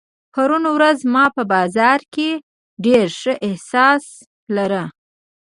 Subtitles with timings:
[0.33, 2.29] پرون ورځ ما په بازار کې
[2.85, 4.03] ډېر ښه احساس
[4.55, 4.83] لارۀ.